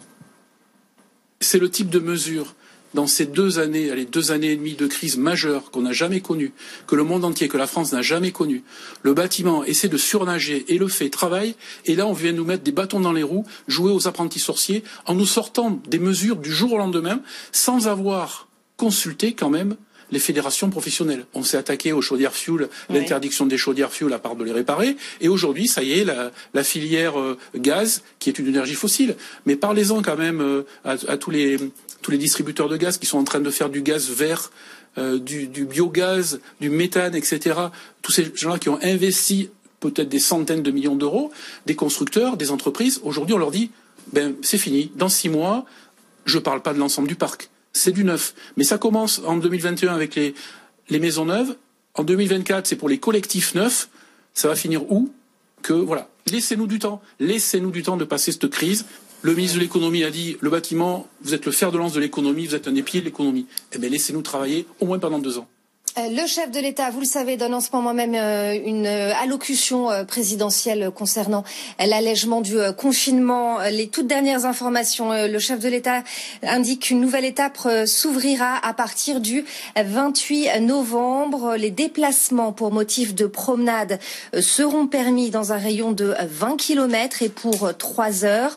C'est 1.41 1.59
le 1.59 1.69
type 1.69 1.91
de 1.91 1.99
mesure 1.99 2.55
dans 2.95 3.07
ces 3.07 3.27
deux 3.27 3.59
années, 3.59 3.95
les 3.95 4.05
deux 4.05 4.33
années 4.33 4.53
et 4.53 4.57
demie 4.57 4.75
de 4.75 4.87
crise 4.87 5.17
majeure 5.17 5.71
qu'on 5.71 5.83
n'a 5.83 5.93
jamais 5.93 6.21
connue, 6.21 6.53
que 6.87 6.97
le 6.97 7.05
monde 7.05 7.25
entier, 7.25 7.49
que 7.49 7.57
la 7.57 7.67
France 7.67 7.93
n'a 7.93 8.03
jamais 8.03 8.33
connue, 8.33 8.63
le 9.03 9.15
bâtiment 9.15 9.65
essaie 9.65 9.89
de 9.89 9.97
surnager 9.97 10.65
et 10.69 10.79
le 10.79 10.89
fait 10.89 11.11
travaille, 11.11 11.55
et 11.87 11.95
là 11.95 12.07
on 12.07 12.13
vient 12.13 12.33
nous 12.33 12.45
mettre 12.45 12.65
des 12.65 12.73
bâtons 12.73 13.01
dans 13.01 13.13
les 13.13 13.23
roues, 13.23 13.47
jouer 13.69 13.93
aux 13.93 14.09
apprentis 14.09 14.41
sorciers, 14.41 14.85
en 15.07 15.15
nous 15.15 15.27
sortant 15.27 15.81
des 15.89 15.99
mesures 15.99 16.37
du 16.37 16.53
jour 16.53 16.73
au 16.73 16.79
lendemain, 16.79 17.21
sans 17.53 17.89
avoir 17.89 18.49
consulté 18.77 19.33
quand 19.35 19.51
même 19.51 19.77
les 20.13 20.19
fédérations 20.19 20.71
professionnelles. 20.71 21.25
On 21.35 21.43
s'est 21.43 21.57
attaqué 21.57 21.93
aux 21.93 22.03
chaudières 22.03 22.35
fuel, 22.35 22.69
l'interdiction 22.91 23.47
des 23.47 23.57
chaudières 23.57 23.91
fuel 23.91 24.13
à 24.13 24.19
part 24.19 24.37
de 24.37 24.45
les 24.45 24.53
réparer. 24.53 24.97
Et 25.21 25.29
aujourd'hui, 25.29 25.67
ça 25.67 25.83
y 25.83 25.93
est, 25.93 26.05
la, 26.05 26.65
filière 26.65 27.19
euh, 27.19 27.39
gaz, 27.57 28.03
qui 28.19 28.29
est 28.29 28.39
une 28.39 28.47
énergie 28.47 28.75
fossile. 28.75 29.17
Mais 29.47 29.57
parlez-en 29.57 30.03
quand 30.03 30.17
même 30.17 30.41
euh, 30.41 30.65
à, 30.85 31.17
tous, 31.17 31.31
les, 31.31 31.57
tous 32.03 32.11
les 32.11 32.19
distributeurs 32.19 32.69
de 32.69 32.77
gaz 32.77 32.99
qui 32.99 33.07
sont 33.07 33.19
en 33.19 33.25
train 33.25 33.41
de 33.41 33.51
faire 33.51 33.71
du 33.71 33.83
gaz 33.83 34.11
vert. 34.11 34.51
Euh, 34.99 35.19
du, 35.19 35.47
biogaz, 35.65 36.39
du 36.61 36.69
méthane, 36.69 37.15
etc. 37.15 37.59
Tous 38.03 38.13
ces 38.13 38.31
gens-là 38.35 38.59
qui 38.59 38.69
ont 38.69 38.79
investi 38.83 39.49
peut-être 39.81 40.11
des 40.11 40.19
centaines 40.19 40.63
de 40.63 40.71
millions 40.71 40.97
d'euros, 40.97 41.33
des 41.65 41.75
constructeurs, 41.75 42.37
des 42.37 42.51
entreprises. 42.51 43.01
Aujourd'hui, 43.03 43.35
on 43.35 43.39
leur 43.39 43.51
dit, 43.51 43.71
ben 44.13 44.35
c'est 44.43 44.59
fini. 44.59 44.93
Dans 44.95 45.09
six 45.09 45.31
mois, 45.31 45.65
je 46.27 46.37
ne 46.37 46.43
parle 46.43 46.61
pas 46.61 46.75
de 46.75 46.79
l'ensemble 46.79 47.09
du 47.09 47.15
parc 47.15 47.49
c'est 47.73 47.93
du 47.93 48.05
neuf. 48.05 48.35
Mais 48.57 48.65
ça 48.65 48.79
commence 48.79 49.21
en 49.27 49.37
2021 49.37 49.95
avec 49.95 50.15
les, 50.15 50.35
les 50.89 50.99
maisons 50.99 51.27
neuves. 51.27 51.57
En 51.95 52.05
2024, 52.05 52.67
c'est 52.67 52.77
pour 52.77 52.89
les 52.89 52.99
collectifs 52.99 53.55
neufs. 53.55 53.89
Ça 54.35 54.49
va 54.49 54.55
finir 54.55 54.91
où? 54.91 55.13
Que 55.63 55.73
voilà. 55.73 56.09
Laissez-nous 56.27 56.67
du 56.67 56.79
temps. 56.79 57.03
Laissez-nous 57.21 57.71
du 57.71 57.83
temps 57.83 57.97
de 57.97 58.05
passer 58.05 58.33
cette 58.33 58.49
crise. 58.49 58.87
Le 59.25 59.35
ministre 59.37 59.57
de 59.57 59.63
l'économie 59.63 60.03
a 60.03 60.11
dit 60.11 60.37
le 60.41 60.51
bâtiment, 60.51 61.07
vous 61.23 61.33
êtes 61.33 61.47
le 61.47 61.53
fer 61.53 61.71
de 61.71 61.79
lance 61.79 61.93
de 61.93 62.01
l'économie, 62.01 62.49
vous 62.49 62.57
êtes 62.57 62.67
un 62.67 62.73
des 62.73 62.83
pieds 62.83 62.99
de 62.99 63.05
l'économie. 63.05 63.47
Eh 63.73 63.79
bien, 63.79 63.89
laissez-nous 63.89 64.23
travailler 64.23 64.67
au 64.81 64.87
moins 64.87 64.99
pendant 64.99 65.21
deux 65.21 65.39
ans. 65.39 65.47
Euh, 65.99 66.09
le 66.09 66.27
chef 66.27 66.51
de 66.51 66.59
l'État, 66.59 66.89
vous 66.89 67.01
le 67.01 67.07
savez, 67.07 67.37
donne 67.37 67.53
en 67.53 67.61
ce 67.61 67.69
moment 67.71 67.93
même 67.93 68.15
euh, 68.15 68.59
une 68.65 68.87
euh, 68.87 69.13
allocution 69.23 69.89
présidentielle 70.07 70.91
concernant 70.95 71.45
l'allègement 71.79 72.41
du 72.41 72.57
confinement. 72.79 73.59
Les 73.71 73.89
toutes 73.89 74.07
dernières 74.07 74.47
informations, 74.47 75.11
le 75.13 75.39
chef 75.39 75.59
de 75.59 75.69
l'État 75.69 76.03
indique 76.43 76.85
qu'une 76.85 77.01
nouvelle 77.01 77.25
étape 77.25 77.59
s'ouvrira 77.87 78.59
à 78.63 78.73
partir 78.73 79.21
du 79.21 79.45
28 79.77 80.61
novembre. 80.61 81.57
Les 81.57 81.71
déplacements 81.71 82.53
pour 82.53 82.73
motif 82.73 83.15
de 83.15 83.27
promenade 83.27 83.99
seront 84.41 84.87
permis 84.87 85.31
dans 85.31 85.53
un 85.53 85.59
rayon 85.59 85.93
de 85.93 86.15
20 86.21 86.57
km 86.57 87.23
et 87.23 87.29
pour 87.29 87.77
3 87.77 88.25
heures. 88.25 88.57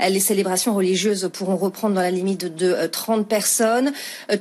Les 0.00 0.20
célébrations 0.20 0.74
religieuses 0.74 1.30
pourront 1.32 1.56
reprendre 1.56 1.94
dans 1.94 2.02
la 2.02 2.10
limite 2.10 2.44
de 2.44 2.86
30 2.86 3.26
personnes. 3.26 3.92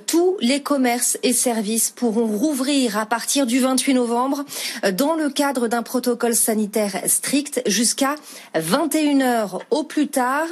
Tous 0.07 0.37
les 0.39 0.61
commerces 0.61 1.17
et 1.23 1.33
services 1.33 1.91
pourront 1.91 2.32
rouvrir 2.35 2.97
à 2.97 3.05
partir 3.05 3.45
du 3.45 3.59
28 3.59 3.93
novembre 3.93 4.43
dans 4.93 5.15
le 5.15 5.29
cadre 5.29 5.67
d'un 5.67 5.83
protocole 5.83 6.35
sanitaire 6.35 7.01
strict 7.07 7.61
jusqu'à 7.65 8.15
21 8.55 9.21
heures 9.21 9.59
au 9.71 9.83
plus 9.83 10.07
tard. 10.07 10.47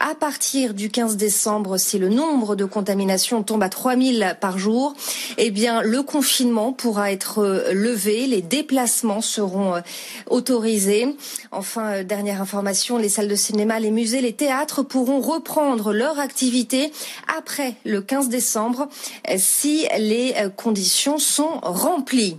À 0.00 0.14
partir 0.14 0.74
du 0.74 0.90
15 0.90 1.16
décembre, 1.16 1.78
si 1.78 1.98
le 1.98 2.08
nombre 2.08 2.56
de 2.56 2.64
contaminations 2.64 3.42
tombe 3.42 3.62
à 3.62 3.68
3000 3.68 4.36
par 4.40 4.58
jour, 4.58 4.94
eh 5.38 5.50
bien, 5.50 5.82
le 5.82 6.02
confinement 6.02 6.72
pourra 6.72 7.12
être 7.12 7.70
levé, 7.72 8.26
les 8.26 8.42
déplacements 8.42 9.20
seront 9.20 9.82
autorisés. 10.28 11.16
Enfin, 11.52 12.02
dernière 12.02 12.40
information, 12.40 12.98
les 12.98 13.08
salles 13.08 13.28
de 13.28 13.34
cinéma, 13.34 13.80
les 13.80 13.90
musées, 13.90 14.20
les 14.20 14.32
théâtres 14.32 14.82
pourront 14.82 15.20
reprendre 15.20 15.92
leur 15.92 16.18
activité 16.18 16.92
après 17.38 17.74
le 17.84 18.00
15 18.00 18.28
décembre 18.28 18.88
si 19.36 19.86
les 19.98 20.34
conditions 20.56 21.18
sont 21.24 21.58
remplies. 21.62 22.36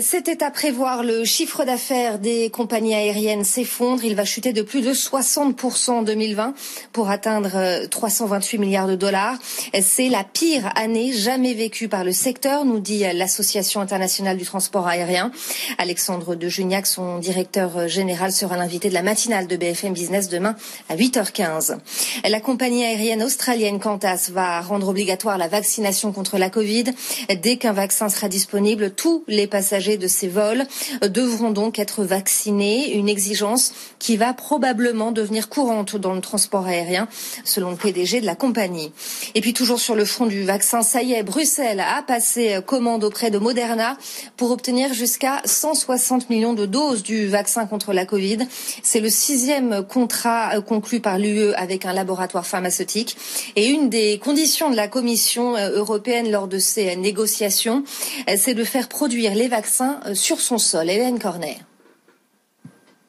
C'était 0.00 0.42
à 0.42 0.50
prévoir. 0.50 1.04
Le 1.04 1.24
chiffre 1.24 1.64
d'affaires 1.64 2.18
des 2.18 2.50
compagnies 2.50 2.94
aériennes 2.94 3.44
s'effondre. 3.44 4.04
Il 4.04 4.16
va 4.16 4.24
chuter 4.24 4.52
de 4.52 4.62
plus 4.62 4.80
de 4.80 4.92
60% 4.92 5.90
en 5.90 6.02
2020 6.02 6.54
pour 6.92 7.08
atteindre 7.08 7.86
328 7.86 8.58
milliards 8.58 8.88
de 8.88 8.96
dollars. 8.96 9.38
C'est 9.80 10.08
la 10.08 10.24
pire 10.24 10.72
année 10.74 11.12
jamais 11.12 11.54
vécue 11.54 11.86
par 11.86 12.02
le 12.02 12.10
secteur, 12.10 12.64
nous 12.64 12.80
dit 12.80 13.04
l'Association 13.14 13.80
internationale 13.80 14.36
du 14.36 14.44
transport 14.44 14.88
aérien. 14.88 15.30
Alexandre 15.78 16.34
de 16.34 16.48
Juniac, 16.48 16.84
son 16.88 17.18
directeur 17.18 17.86
général, 17.86 18.32
sera 18.32 18.56
l'invité 18.56 18.88
de 18.88 18.94
la 18.94 19.02
matinale 19.02 19.46
de 19.46 19.56
BFM 19.56 19.92
Business 19.92 20.28
demain 20.28 20.56
à 20.88 20.96
8h15. 20.96 21.78
La 22.28 22.40
compagnie 22.40 22.84
aérienne 22.84 23.22
australienne 23.22 23.78
Qantas 23.78 24.30
va 24.32 24.60
rendre 24.62 24.88
obligatoire 24.88 25.38
la 25.38 25.46
vaccination 25.46 26.10
contre 26.10 26.38
la 26.38 26.50
Covid. 26.50 26.86
Dès 27.40 27.56
qu'un 27.56 27.72
vaccin 27.72 28.08
sera 28.08 28.28
disponible, 28.28 28.90
tous 28.90 29.22
les 29.28 29.46
passagers 29.46 29.75
de 29.76 30.08
ces 30.08 30.28
vols 30.28 30.64
devront 31.02 31.50
donc 31.50 31.78
être 31.78 32.02
vaccinés, 32.02 32.94
une 32.94 33.10
exigence 33.10 33.72
qui 33.98 34.16
va 34.16 34.32
probablement 34.32 35.12
devenir 35.12 35.50
courante 35.50 35.96
dans 35.96 36.14
le 36.14 36.22
transport 36.22 36.66
aérien, 36.66 37.08
selon 37.44 37.70
le 37.70 37.76
PDG 37.76 38.22
de 38.22 38.26
la 38.26 38.34
compagnie. 38.34 38.90
Et 39.34 39.42
puis 39.42 39.52
toujours 39.52 39.78
sur 39.78 39.94
le 39.94 40.06
front 40.06 40.24
du 40.24 40.44
vaccin, 40.44 40.82
ça 40.82 41.02
y 41.02 41.12
est, 41.12 41.22
Bruxelles 41.22 41.80
a 41.80 42.02
passé 42.02 42.58
commande 42.64 43.04
auprès 43.04 43.30
de 43.30 43.38
Moderna 43.38 43.98
pour 44.38 44.50
obtenir 44.50 44.94
jusqu'à 44.94 45.42
160 45.44 46.30
millions 46.30 46.54
de 46.54 46.64
doses 46.64 47.02
du 47.02 47.26
vaccin 47.26 47.66
contre 47.66 47.92
la 47.92 48.06
Covid. 48.06 48.38
C'est 48.82 49.00
le 49.00 49.10
sixième 49.10 49.84
contrat 49.86 50.58
conclu 50.62 51.00
par 51.00 51.18
l'UE 51.18 51.52
avec 51.54 51.84
un 51.84 51.92
laboratoire 51.92 52.46
pharmaceutique. 52.46 53.16
Et 53.56 53.66
une 53.66 53.90
des 53.90 54.18
conditions 54.18 54.70
de 54.70 54.76
la 54.76 54.88
Commission 54.88 55.54
européenne 55.56 56.30
lors 56.30 56.48
de 56.48 56.58
ces 56.58 56.96
négociations, 56.96 57.84
c'est 58.36 58.54
de 58.54 58.64
faire 58.64 58.88
produire 58.88 59.34
les 59.34 59.48
vaccins 59.48 59.65
sur 60.14 60.40
son 60.40 60.58
sol. 60.58 60.88
Hélène 60.90 61.18
Cornet. 61.18 61.58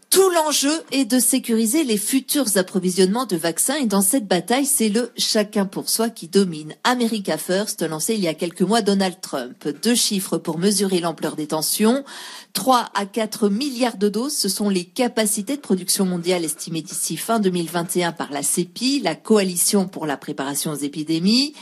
Tout 0.09 0.29
l'enjeu 0.29 0.71
est 0.91 1.03
de 1.03 1.19
sécuriser 1.19 1.83
les 1.83 1.97
futurs 1.97 2.57
approvisionnements 2.57 3.25
de 3.25 3.35
vaccins 3.35 3.75
et 3.75 3.85
dans 3.85 4.01
cette 4.01 4.25
bataille, 4.25 4.65
c'est 4.65 4.87
le 4.87 5.11
chacun 5.17 5.65
pour 5.65 5.89
soi 5.89 6.09
qui 6.09 6.29
domine. 6.29 6.73
America 6.85 7.37
First, 7.37 7.81
lancé 7.81 8.13
il 8.13 8.21
y 8.21 8.27
a 8.29 8.33
quelques 8.33 8.61
mois 8.61 8.81
Donald 8.81 9.19
Trump. 9.19 9.67
Deux 9.83 9.95
chiffres 9.95 10.37
pour 10.37 10.59
mesurer 10.59 11.01
l'ampleur 11.01 11.35
des 11.35 11.47
tensions. 11.47 12.05
3 12.53 12.89
à 12.95 13.05
4 13.05 13.49
milliards 13.49 13.97
de 13.97 14.07
doses, 14.07 14.35
ce 14.35 14.47
sont 14.47 14.69
les 14.69 14.85
capacités 14.85 15.57
de 15.57 15.61
production 15.61 16.05
mondiale 16.05 16.45
estimées 16.45 16.81
d'ici 16.81 17.17
fin 17.17 17.39
2021 17.39 18.13
par 18.13 18.31
la 18.31 18.43
CEPI, 18.43 19.01
la 19.01 19.13
coalition 19.13 19.87
pour 19.89 20.05
la 20.05 20.15
préparation 20.15 20.71
aux 20.71 20.75
épidémies. 20.75 21.53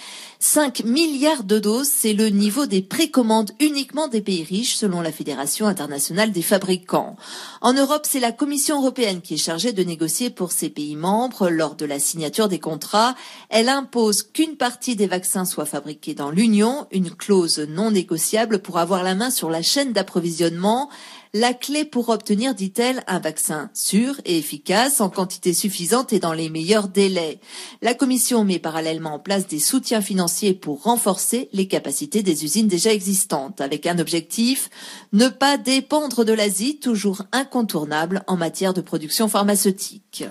5 0.48 0.84
milliards 0.84 1.44
de 1.44 1.58
doses, 1.58 1.90
c'est 1.90 2.14
le 2.14 2.30
niveau 2.30 2.68
des 2.68 2.84
précommandes 2.84 3.50
uniquement 3.60 4.08
des 4.08 4.22
pays 4.22 4.44
riches 4.44 4.76
selon 4.76 5.02
la 5.02 5.12
Fédération 5.12 5.66
internationale 5.66 6.32
des 6.32 6.44
fabricants. 6.44 7.16
En 7.62 7.74
Europe, 7.74 8.06
c'est 8.08 8.20
la 8.20 8.32
Commission 8.32 8.80
européenne 8.80 9.22
qui 9.22 9.34
est 9.34 9.38
chargée 9.38 9.74
de 9.74 9.84
négocier 9.84 10.30
pour 10.30 10.52
ses 10.52 10.70
pays 10.70 10.96
membres. 10.96 11.50
Lors 11.50 11.74
de 11.74 11.88
la 11.88 11.98
signature 11.98 12.48
des 12.48 12.60
contrats, 12.60 13.16
elle 13.50 13.70
impose 13.70 14.22
qu'une 14.22 14.56
partie 14.56 14.96
des 14.96 15.08
vaccins 15.08 15.46
soit 15.46 15.66
fabriquée 15.66 16.14
dans 16.14 16.30
l'Union, 16.30 16.86
une 16.92 17.10
clause 17.10 17.58
non 17.68 17.90
négociable 17.90 18.60
pour 18.60 18.78
avoir 18.78 19.02
la 19.02 19.16
main 19.16 19.32
sur 19.32 19.50
la 19.50 19.64
chaîne 19.64 19.94
d'approvisionnement 19.94 20.90
la 21.38 21.54
clé 21.54 21.84
pour 21.84 22.08
obtenir, 22.08 22.56
dit-elle, 22.56 23.04
un 23.08 23.20
vaccin 23.20 23.70
sûr 23.74 24.22
et 24.24 24.38
efficace 24.38 25.02
en 25.02 25.10
quantité 25.10 25.54
suffisante 25.54 26.14
et 26.14 26.20
dans 26.20 26.32
les 26.32 26.48
meilleurs 26.48 26.88
délais. 26.88 27.42
La 27.82 27.94
Commission 27.94 28.46
met 28.46 28.58
parallèlement 28.58 29.16
en 29.16 29.20
place 29.20 29.46
des 29.46 29.60
soutiens 29.60 30.00
financiers 30.00 30.54
pour 30.54 30.84
renforcer 30.84 31.50
les 31.52 31.68
capacités 31.68 32.24
des 32.24 32.46
usines 32.46 32.70
déjà 32.70 32.94
existantes, 32.94 33.60
avec 33.60 33.86
un 33.86 34.00
objectif, 34.00 34.70
ne 35.12 35.28
pas 35.28 35.58
dépendre 35.58 36.24
de 36.24 36.32
l'Asie, 36.32 36.80
toujours 36.80 37.24
incontournable 37.34 38.24
en 38.28 38.38
matière 38.38 38.74
de 38.74 38.80
production 38.80 39.28
pharmaceutique. 39.28 40.24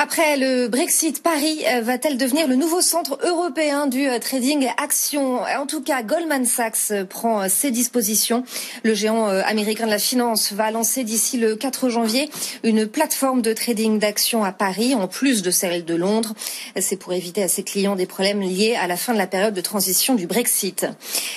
Après 0.00 0.36
le 0.36 0.68
Brexit, 0.68 1.24
Paris 1.24 1.64
va-t-elle 1.82 2.16
devenir 2.16 2.46
le 2.46 2.54
nouveau 2.54 2.80
centre 2.80 3.18
européen 3.26 3.88
du 3.88 4.06
trading 4.20 4.68
action? 4.76 5.40
En 5.42 5.66
tout 5.66 5.80
cas, 5.80 6.04
Goldman 6.04 6.46
Sachs 6.46 6.92
prend 7.08 7.48
ses 7.48 7.72
dispositions. 7.72 8.44
Le 8.84 8.94
géant 8.94 9.26
américain 9.26 9.86
de 9.86 9.90
la 9.90 9.98
finance 9.98 10.52
va 10.52 10.70
lancer 10.70 11.02
d'ici 11.02 11.36
le 11.36 11.56
4 11.56 11.88
janvier 11.88 12.30
une 12.62 12.86
plateforme 12.86 13.42
de 13.42 13.52
trading 13.52 13.98
d'actions 13.98 14.44
à 14.44 14.52
Paris, 14.52 14.94
en 14.94 15.08
plus 15.08 15.42
de 15.42 15.50
celle 15.50 15.84
de 15.84 15.96
Londres. 15.96 16.34
C'est 16.80 16.96
pour 16.96 17.12
éviter 17.12 17.42
à 17.42 17.48
ses 17.48 17.64
clients 17.64 17.96
des 17.96 18.06
problèmes 18.06 18.40
liés 18.40 18.76
à 18.80 18.86
la 18.86 18.96
fin 18.96 19.14
de 19.14 19.18
la 19.18 19.26
période 19.26 19.54
de 19.54 19.60
transition 19.60 20.14
du 20.14 20.28
Brexit. 20.28 20.86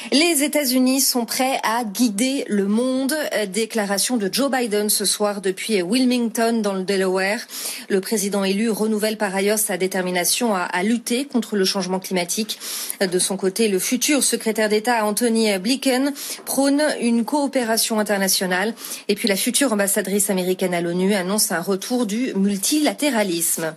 Les 0.09 0.43
États-Unis 0.43 0.99
sont 0.99 1.25
prêts 1.25 1.59
à 1.63 1.83
guider 1.83 2.43
le 2.47 2.65
monde. 2.65 3.13
Déclaration 3.53 4.17
de 4.17 4.29
Joe 4.31 4.49
Biden 4.49 4.89
ce 4.89 5.05
soir 5.05 5.41
depuis 5.41 5.81
Wilmington 5.83 6.61
dans 6.61 6.73
le 6.73 6.83
Delaware. 6.83 7.39
Le 7.87 8.01
président 8.01 8.43
élu 8.43 8.71
renouvelle 8.71 9.17
par 9.17 9.33
ailleurs 9.35 9.59
sa 9.59 9.77
détermination 9.77 10.55
à, 10.55 10.83
lutter 10.83 11.25
contre 11.25 11.55
le 11.55 11.65
changement 11.65 11.99
climatique. 11.99 12.59
De 12.99 13.19
son 13.19 13.37
côté, 13.37 13.67
le 13.67 13.77
futur 13.77 14.23
secrétaire 14.23 14.69
d'État 14.69 15.05
Anthony 15.05 15.57
Blinken 15.59 16.13
prône 16.45 16.81
une 16.99 17.23
coopération 17.23 17.99
internationale. 17.99 18.73
Et 19.07 19.15
puis 19.15 19.27
la 19.27 19.35
future 19.35 19.71
ambassadrice 19.71 20.31
américaine 20.31 20.73
à 20.73 20.81
l'ONU 20.81 21.13
annonce 21.13 21.51
un 21.51 21.61
retour 21.61 22.07
du 22.07 22.33
multilatéralisme. 22.33 23.75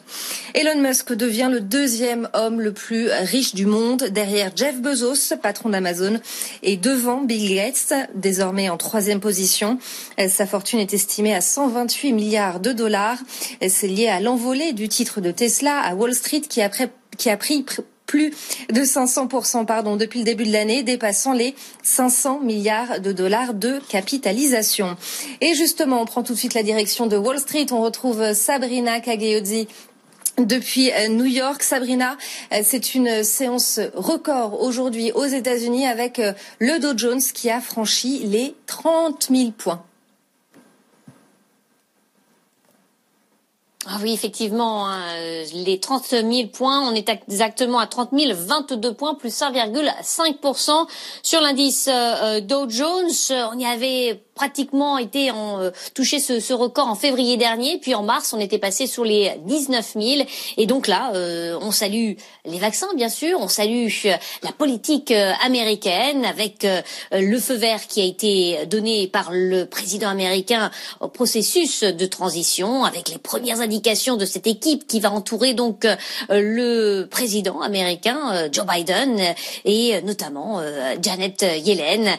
Elon 0.55 0.81
Musk 0.81 1.13
devient 1.13 1.51
le 1.53 1.61
deuxième 1.61 2.29
homme 2.33 2.61
le 2.61 2.73
plus 2.73 3.09
riche 3.11 3.55
du 3.55 3.67
monde 3.67 4.05
derrière 4.05 4.53
Jeff 4.57 4.81
Bezos, 4.81 5.37
patron 5.43 5.69
d'Amazon, 5.69 6.14
et 6.63 6.77
devant 6.77 7.23
Bill 7.23 7.55
Gates, 7.55 7.93
désormais 8.15 8.69
en 8.69 8.77
troisième 8.77 9.21
position. 9.21 9.79
Sa 10.29 10.47
fortune 10.47 10.79
est 10.79 10.95
estimée 10.95 11.35
à 11.35 11.41
128 11.41 12.13
milliards 12.13 12.61
de 12.61 12.73
dollars. 12.73 13.19
C'est 13.69 13.89
lié 13.89 14.09
à 14.09 14.21
l'envolée 14.21 14.73
du 14.73 14.89
titre 14.89 15.21
de 15.21 15.31
Tesla 15.31 15.81
à 15.81 15.95
Wall 15.95 16.15
Street 16.15 16.43
qui 16.43 16.63
a, 16.63 16.71
qui 17.17 17.31
a 17.31 17.37
pris 17.37 17.65
plus 18.07 18.31
de 18.71 18.83
500% 18.83 19.65
pardon, 19.67 19.97
depuis 19.97 20.21
le 20.21 20.25
début 20.25 20.45
de 20.45 20.53
l'année, 20.53 20.83
dépassant 20.83 21.33
les 21.33 21.55
500 21.83 22.41
milliards 22.41 23.01
de 23.01 23.13
dollars 23.13 23.55
de 23.55 23.81
capitalisation. 23.89 24.97
Et 25.41 25.55
justement, 25.55 26.03
on 26.03 26.05
prend 26.05 26.23
tout 26.23 26.35
de 26.35 26.39
suite 26.39 26.55
la 26.55 26.63
direction 26.63 27.07
de 27.07 27.17
Wall 27.17 27.39
Street. 27.39 27.67
On 27.73 27.83
retrouve 27.83 28.35
Sabrina 28.35 29.01
Cagliozzi 29.01 29.69
depuis 30.39 30.91
New 31.11 31.25
York. 31.25 31.63
Sabrina, 31.63 32.17
c'est 32.63 32.95
une 32.95 33.23
séance 33.23 33.81
record 33.95 34.61
aujourd'hui 34.63 35.13
aux 35.13 35.27
États-Unis 35.27 35.87
avec 35.87 36.21
le 36.59 36.79
Dow 36.79 36.97
Jones 36.97 37.23
qui 37.23 37.51
a 37.51 37.61
franchi 37.61 38.21
les 38.21 38.55
30 38.67 39.29
000 39.31 39.51
points. 39.53 39.85
Ah 43.87 43.99
oui, 44.01 44.15
effectivement, 44.15 44.89
hein, 44.89 45.03
les 45.53 45.79
30 45.79 46.07
000 46.07 46.49
points, 46.49 46.89
on 46.89 46.95
est 46.95 47.07
exactement 47.11 47.79
à 47.79 47.87
30 47.87 48.13
022 48.13 48.95
points, 48.95 49.15
plus 49.15 49.39
1,5% 49.39 50.87
sur 51.23 51.41
l'indice 51.43 51.91
euh, 51.93 52.41
Dow 52.41 52.65
Jones. 52.71 53.11
On 53.53 53.59
y 53.59 53.67
avait 53.67 54.25
pratiquement 54.35 54.99
été 54.99 55.31
en, 55.31 55.61
euh, 55.61 55.71
touché 55.95 56.19
ce, 56.19 56.41
ce, 56.41 56.53
record 56.53 56.89
en 56.89 56.95
février 56.95 57.37
dernier, 57.37 57.79
puis 57.79 57.95
en 57.95 58.03
mars, 58.03 58.33
on 58.33 58.41
était 58.41 58.59
passé 58.59 58.87
sur 58.87 59.05
les 59.05 59.33
19 59.47 59.95
000. 59.95 60.07
Et 60.57 60.67
donc 60.67 60.89
là, 60.89 61.13
euh, 61.15 61.59
on 61.61 61.71
salue 61.71 62.13
les 62.45 62.59
vaccins, 62.59 62.93
bien 62.95 63.09
sûr, 63.09 63.39
on 63.41 63.49
salue 63.49 63.89
la 64.43 64.53
politique 64.53 65.13
américaine 65.43 66.25
avec 66.25 66.67
le 67.13 67.39
feu 67.39 67.55
vert 67.55 67.87
qui 67.87 68.01
a 68.01 68.05
été 68.05 68.67
donné 68.67 69.07
par 69.07 69.31
le 69.33 69.65
président 69.65 70.09
américain 70.09 70.71
au 71.01 71.09
processus 71.09 71.83
de 71.83 72.07
transition, 72.07 72.85
avec 72.85 73.09
les 73.09 73.19
premières 73.19 73.61
indications 73.61 74.17
de 74.17 74.27
cette 74.27 74.47
équipe 74.47 74.87
qui 74.87 75.01
va 75.01 75.11
entourer 75.11 75.55
donc 75.55 75.87
le 76.29 77.07
président 77.07 77.61
américain 77.63 78.49
Joe 78.53 78.67
Biden 78.67 79.19
et 79.65 80.01
notamment 80.03 80.61
Janet 81.01 81.43
Yellen, 81.65 82.11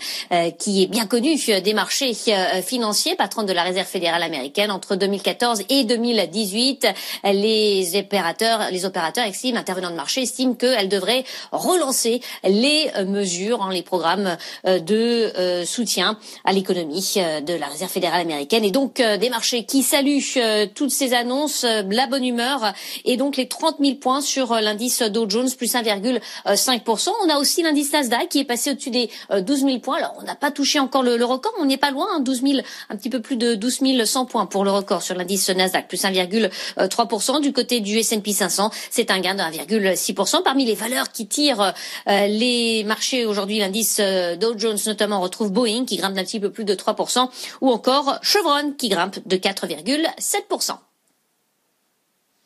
qui 0.57 0.83
est 0.83 0.87
bien 0.87 1.05
connue 1.05 1.35
des 1.35 1.73
marchés 1.73 2.04
marchés 2.05 2.61
financiers, 2.61 3.15
patronne 3.15 3.45
de 3.45 3.53
la 3.53 3.63
Réserve 3.63 3.87
fédérale 3.87 4.23
américaine, 4.23 4.71
entre 4.71 4.95
2014 4.95 5.63
et 5.69 5.83
2018, 5.83 6.87
les 7.23 7.97
opérateurs, 7.97 8.69
les 8.71 8.85
opérateurs 8.85 9.25
estiment, 9.25 9.59
intervenants 9.59 9.89
de 9.89 9.95
marché 9.95 10.21
estiment 10.21 10.53
qu'elle 10.53 10.89
devrait 10.89 11.23
relancer 11.51 12.21
les 12.43 12.91
mesures, 13.07 13.63
hein, 13.63 13.69
les 13.71 13.81
programmes 13.81 14.37
de 14.65 15.63
soutien 15.65 16.17
à 16.43 16.53
l'économie 16.53 17.13
de 17.15 17.53
la 17.53 17.67
Réserve 17.67 17.91
fédérale 17.91 18.21
américaine, 18.21 18.63
et 18.63 18.71
donc 18.71 18.97
des 18.97 19.29
marchés 19.29 19.65
qui 19.65 19.83
saluent 19.83 20.37
toutes 20.75 20.91
ces 20.91 21.13
annonces, 21.13 21.63
la 21.63 22.07
bonne 22.07 22.25
humeur, 22.25 22.73
et 23.05 23.17
donc 23.17 23.37
les 23.37 23.47
30 23.47 23.77
000 23.79 23.95
points 23.95 24.21
sur 24.21 24.53
l'indice 24.55 25.01
Dow 25.01 25.29
Jones 25.29 25.49
plus 25.57 25.73
1,5%. 25.73 27.09
On 27.25 27.29
a 27.29 27.37
aussi 27.37 27.63
l'indice 27.63 27.91
Nasdaq 27.93 28.29
qui 28.29 28.39
est 28.39 28.45
passé 28.45 28.71
au-dessus 28.71 28.91
des 28.91 29.09
12 29.31 29.61
000 29.61 29.79
points. 29.79 29.97
Alors 29.97 30.15
on 30.19 30.23
n'a 30.23 30.35
pas 30.35 30.51
touché 30.51 30.79
encore 30.79 31.03
le, 31.03 31.23
record, 31.23 31.53
on 31.59 31.65
n'est 31.65 31.77
pas 31.77 31.91
hein, 32.03 32.19
12 32.19 32.41
000, 32.41 32.59
un 32.89 32.95
petit 32.95 33.09
peu 33.09 33.21
plus 33.21 33.37
de 33.37 33.55
12 33.55 34.03
100 34.05 34.25
points 34.25 34.45
pour 34.45 34.63
le 34.63 34.71
record 34.71 35.01
sur 35.01 35.15
l'indice 35.15 35.49
Nasdaq, 35.49 35.87
plus 35.87 36.03
1,3%. 36.03 37.41
Du 37.41 37.53
côté 37.53 37.79
du 37.79 37.97
S&P 37.97 38.33
500, 38.33 38.71
c'est 38.89 39.11
un 39.11 39.19
gain 39.19 39.35
de 39.35 39.41
1,6%. 39.41 40.43
Parmi 40.43 40.65
les 40.65 40.75
valeurs 40.75 41.11
qui 41.11 41.27
tirent 41.27 41.73
euh, 42.07 42.27
les 42.27 42.83
marchés 42.83 43.25
aujourd'hui, 43.25 43.59
l'indice 43.59 43.97
euh, 43.99 44.35
Dow 44.35 44.57
Jones 44.57 44.77
notamment 44.85 45.19
retrouve 45.19 45.51
Boeing 45.51 45.85
qui 45.85 45.97
grimpe 45.97 46.13
d'un 46.13 46.23
petit 46.23 46.39
peu 46.39 46.51
plus 46.51 46.65
de 46.65 46.75
3%, 46.75 47.29
ou 47.61 47.69
encore 47.69 48.19
Chevron 48.21 48.73
qui 48.77 48.89
grimpe 48.89 49.19
de 49.27 49.37
4,7%. 49.37 50.77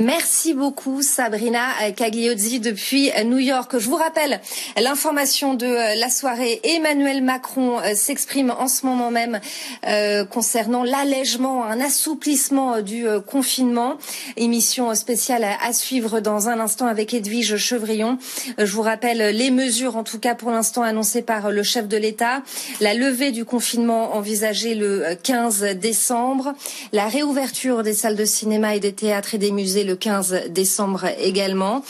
Merci 0.02 0.54
beaucoup 0.54 1.02
Sabrina 1.02 1.92
Cagliozzi 1.94 2.62
depuis 2.62 3.12
New 3.26 3.38
York. 3.38 3.78
Je 3.78 3.90
vous 3.90 3.98
rappelle 3.98 4.40
l'information 4.82 5.56
de 5.56 5.66
la 5.66 6.10
soirée. 6.10 6.62
Emmanuel 6.64 7.22
Macron 7.22 7.82
euh, 7.82 7.96
s'exprime 7.96 8.50
en 8.58 8.70
ce 8.70 8.86
moment 8.86 9.12
même 9.12 9.42
euh, 9.86 10.24
concernant 10.24 10.86
l'allègement, 10.86 11.66
un 11.66 11.82
assouplissement 11.82 12.80
du 12.80 13.06
euh, 13.06 13.20
confinement. 13.20 13.98
Émission 14.38 14.96
spéciale 14.96 15.44
à 15.44 15.74
suivre 15.74 16.22
dans 16.22 16.48
un 16.48 16.62
instant 16.62 16.88
avec 16.88 17.14
Edwige 17.14 17.58
Chevrillon. 17.58 18.20
Je 18.58 18.72
vous 18.72 18.84
rappelle 18.84 19.36
les 19.36 19.52
mesures, 19.52 19.98
en 19.98 20.06
tout 20.06 20.20
cas 20.20 20.34
pour 20.34 20.52
l'instant 20.52 20.82
annoncées 20.82 21.24
par 21.24 21.52
le 21.52 21.62
chef 21.62 21.90
de 21.90 21.98
l'État. 21.98 22.42
La 22.80 22.94
levée 22.94 23.32
du 23.32 23.44
confinement 23.44 24.16
envisagée 24.16 24.76
le 24.76 25.18
15 25.22 25.76
décembre. 25.76 26.54
La 26.94 27.10
réouverture 27.10 27.84
des 27.84 27.94
salles 27.94 28.16
de 28.16 28.24
cinéma 28.24 28.78
et 28.78 28.80
des 28.80 28.94
théâtres 28.94 29.36
et 29.36 29.38
des 29.38 29.52
musées 29.52 29.89
le 29.90 29.96
15 29.96 30.44
décembre 30.50 31.06
également. 31.20 31.84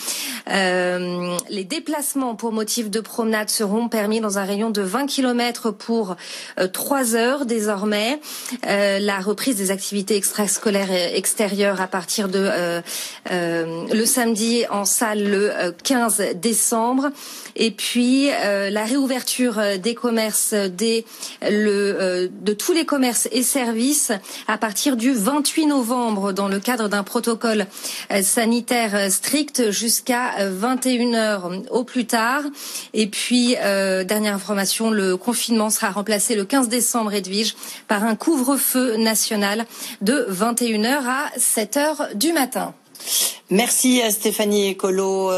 Euh, 0.49 1.35
les 1.49 1.65
déplacements 1.65 2.35
pour 2.35 2.53
motif 2.53 2.89
de 2.89 3.01
promenade 3.01 3.49
seront 3.49 3.89
permis 3.89 4.21
dans 4.21 4.37
un 4.37 4.45
rayon 4.45 4.69
de 4.69 4.81
20 4.81 5.05
km 5.05 5.71
pour 5.71 6.15
euh, 6.59 6.67
3 6.67 7.15
heures 7.15 7.45
désormais. 7.45 8.21
Euh, 8.65 8.99
la 8.99 9.19
reprise 9.19 9.57
des 9.57 9.69
activités 9.71 10.15
extrascolaires 10.15 10.91
extérieures 11.13 11.81
à 11.81 11.87
partir 11.87 12.29
de 12.29 12.39
euh, 12.39 12.81
euh, 13.31 13.85
le 13.91 14.05
samedi 14.05 14.63
en 14.69 14.85
salle 14.85 15.23
le 15.23 15.51
15 15.83 16.35
décembre. 16.35 17.09
Et 17.55 17.71
puis 17.71 18.29
la 18.29 18.85
réouverture 18.85 19.59
des 19.83 19.93
commerces 19.93 20.53
des, 20.53 21.05
le, 21.41 22.29
de 22.29 22.53
tous 22.53 22.71
les 22.71 22.85
commerces 22.85 23.27
et 23.33 23.43
services 23.43 24.13
à 24.47 24.57
partir 24.57 24.95
du 24.95 25.11
28 25.11 25.65
novembre 25.65 26.31
dans 26.31 26.47
le 26.47 26.59
cadre 26.59 26.87
d'un 26.87 27.03
protocole 27.03 27.65
euh, 28.11 28.21
sanitaire 28.21 28.95
euh, 28.95 29.09
strict 29.09 29.71
jusqu'à 29.71 30.49
21 30.49 31.13
euh, 31.13 31.37
au 31.71 31.83
plus 31.83 32.05
tard. 32.05 32.41
Et 32.93 33.07
puis, 33.07 33.55
dernière 33.59 34.33
information, 34.33 34.91
le 34.91 35.17
confinement 35.17 35.69
sera 35.69 35.89
remplacé 35.89 36.35
le 36.35 36.45
15 36.45 36.69
décembre, 36.69 37.13
Edwige, 37.13 37.55
par 37.87 38.03
un 38.03 38.15
couvre-feu 38.15 38.97
national 38.97 39.65
de 40.01 40.25
21 40.27 40.85
heures 40.85 41.07
à 41.07 41.29
7 41.37 41.77
heures 41.77 42.07
du 42.15 42.33
matin. 42.33 42.73
Merci 43.49 44.01
à 44.01 44.11
Stéphanie 44.11 44.71
Ecolo. 44.71 45.31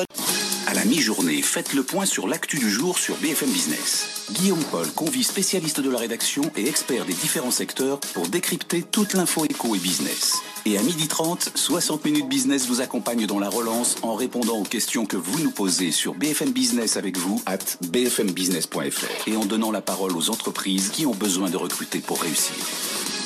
À 0.82 0.84
la 0.84 0.90
mi-journée, 0.90 1.44
faites 1.44 1.74
le 1.74 1.84
point 1.84 2.08
sur 2.08 2.28
l'actu 2.28 2.58
du 2.58 2.68
jour 2.68 2.98
sur 2.98 3.16
BFM 3.18 3.52
Business. 3.52 4.26
Guillaume 4.32 4.64
Paul 4.72 4.90
convie 4.94 5.24
spécialistes 5.24 5.80
de 5.80 5.92
la 5.92 6.00
rédaction 6.00 6.42
et 6.58 6.68
experts 6.68 7.06
des 7.06 7.14
différents 7.14 7.52
secteurs 7.52 8.00
pour 8.00 8.28
décrypter 8.28 8.82
toute 8.82 9.14
l'info 9.14 9.46
éco 9.46 9.76
et 9.76 9.78
business. 9.78 10.40
Et 10.66 10.80
à 10.80 10.82
12h30, 10.82 11.50
60 11.54 12.04
minutes 12.06 12.28
business 12.30 12.66
vous 12.66 12.82
accompagne 12.82 13.28
dans 13.28 13.38
la 13.38 13.50
relance 13.50 13.98
en 14.02 14.16
répondant 14.16 14.58
aux 14.58 14.64
questions 14.64 15.06
que 15.06 15.18
vous 15.18 15.40
nous 15.44 15.52
posez 15.52 15.92
sur 15.92 16.16
BFM 16.16 16.50
Business 16.50 16.98
avec 16.98 17.16
vous 17.16 17.40
at 17.46 17.60
bfmbusiness.fr 17.82 19.28
et 19.28 19.38
en 19.38 19.46
donnant 19.46 19.70
la 19.70 19.82
parole 19.82 20.18
aux 20.18 20.32
entreprises 20.32 20.90
qui 20.90 21.06
ont 21.06 21.14
besoin 21.14 21.52
de 21.52 21.58
recruter 21.58 22.00
pour 22.00 22.24
réussir. 22.24 22.56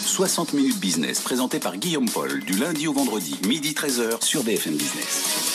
60 0.06 0.52
minutes 0.52 0.80
business 0.82 1.22
présenté 1.22 1.60
par 1.60 1.78
Guillaume 1.78 2.10
Paul 2.10 2.42
du 2.44 2.58
lundi 2.58 2.90
au 2.90 2.94
vendredi, 2.94 3.40
midi 3.48 3.72
13h 3.72 4.26
sur 4.26 4.44
BFM 4.44 4.76
Business. 4.76 5.55